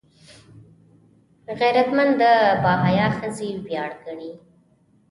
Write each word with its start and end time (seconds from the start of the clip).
غیرتمند 1.59 2.13
د 2.21 2.23
باحیا 2.63 3.07
ښځې 3.17 3.49
ویاړ 3.65 3.91
ګڼي 4.05 4.31